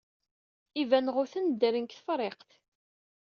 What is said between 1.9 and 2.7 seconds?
Tefriqt.